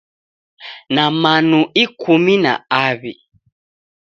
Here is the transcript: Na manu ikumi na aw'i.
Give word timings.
Na 0.95 1.03
manu 1.21 1.59
ikumi 1.83 2.35
na 2.43 2.53
aw'i. 2.83 3.13